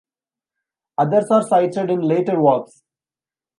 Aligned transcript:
Others 0.97 1.29
are 1.29 1.45
cited 1.47 1.91
in 1.91 2.01
later 2.01 2.41
works. 2.41 2.81